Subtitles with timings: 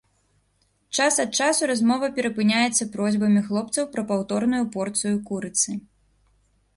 [0.99, 5.77] Час ад часу размова перапыняецца просьбамі хлопцаў пра паўторную порцыю курыцы.